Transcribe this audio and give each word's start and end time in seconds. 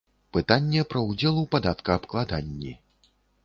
Пытанне 0.37 0.81
пра 0.93 1.03
ўдзел 1.11 1.37
у 1.43 1.45
падаткаабкладанні. 1.57 2.77